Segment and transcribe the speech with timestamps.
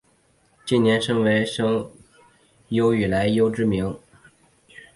[0.65, 1.91] 近年身为声
[2.69, 3.95] 优愈来愈知名。